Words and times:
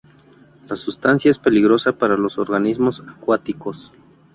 La 0.67 0.75
sustancia 0.75 1.29
es 1.29 1.37
peligrosa 1.37 1.91
para 1.95 2.17
los 2.17 2.39
organismos 2.39 3.03
acuáticos. 3.07 3.91